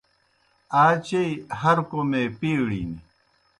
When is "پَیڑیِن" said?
2.39-2.91